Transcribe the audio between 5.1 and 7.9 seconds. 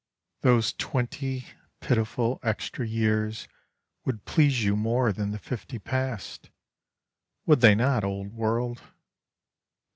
than the fifty past, Would they